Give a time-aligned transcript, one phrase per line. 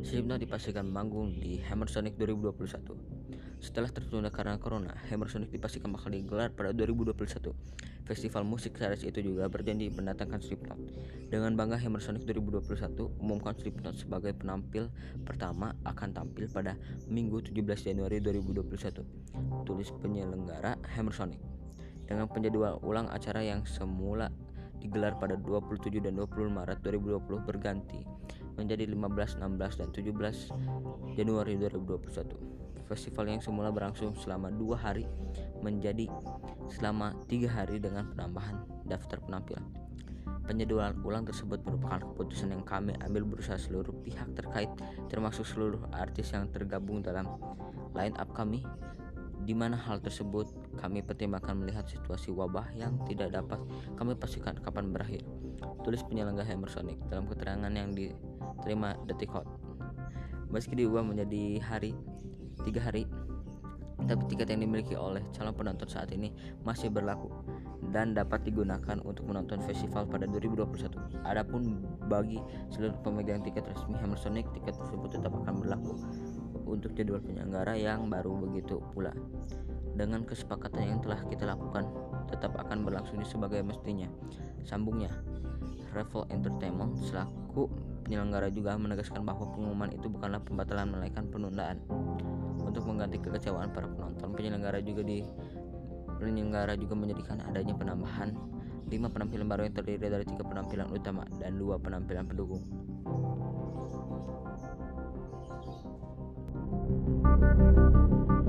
[0.00, 3.20] Slipknot dipastikan manggung di Hammersonic 2021.
[3.60, 7.52] Setelah tertunda karena corona, Hammersonic dipastikan bakal digelar pada 2021.
[8.08, 10.80] Festival musik series itu juga berjanji mendatangkan Slipknot.
[11.28, 14.88] Dengan bangga Hammersonic 2021 umumkan Slipknot sebagai penampil
[15.28, 19.04] pertama akan tampil pada Minggu 17 Januari 2021.
[19.68, 21.38] Tulis penyelenggara Hammersonic.
[22.08, 24.32] Dengan penjadwal ulang acara yang semula
[24.80, 28.00] digelar pada 27 dan 20 Maret 2020 berganti
[28.56, 32.60] menjadi 15, 16, dan 17 Januari 2021.
[32.90, 35.06] Festival yang semula berlangsung selama dua hari
[35.62, 36.10] menjadi
[36.74, 39.62] selama tiga hari dengan penambahan daftar penampilan.
[40.50, 44.66] Penjadwalan ulang tersebut merupakan keputusan yang kami ambil berusaha seluruh pihak terkait
[45.06, 47.30] termasuk seluruh artis yang tergabung dalam
[47.94, 48.66] line up kami
[49.44, 53.60] di mana hal tersebut kami pertimbangkan melihat situasi wabah yang tidak dapat
[53.96, 55.24] kami pastikan kapan berakhir.
[55.84, 59.48] Tulis penyelenggara Hammersonic dalam keterangan yang diterima Detik Hot.
[60.50, 61.94] Meski diubah menjadi hari
[62.66, 63.06] tiga hari,
[64.04, 66.34] tapi tiket yang dimiliki oleh calon penonton saat ini
[66.66, 67.30] masih berlaku
[67.94, 71.24] dan dapat digunakan untuk menonton festival pada 2021.
[71.24, 72.42] Adapun bagi
[72.74, 75.94] seluruh pemegang tiket resmi Hammersonic, tiket tersebut tetap akan berlaku
[76.66, 79.12] untuk jadwal penyelenggara yang baru begitu pula.
[79.94, 81.84] Dengan kesepakatan yang telah kita lakukan,
[82.30, 84.08] tetap akan berlangsung sebagai mestinya.
[84.64, 85.12] Sambungnya,
[85.92, 87.66] Revel Entertainment selaku
[88.06, 91.82] penyelenggara juga menegaskan bahwa pengumuman itu bukanlah pembatalan melainkan penundaan.
[92.62, 95.26] Untuk mengganti kekecewaan para penonton, penyelenggara juga di
[96.20, 98.36] penyelenggara juga menjadikan adanya penambahan
[98.90, 102.62] 5 penampilan baru yang terdiri dari tiga penampilan utama dan dua penampilan pendukung.
[107.06, 108.39] Thank you.